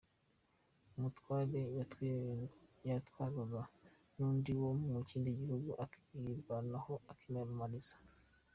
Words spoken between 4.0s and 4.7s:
n’undi wo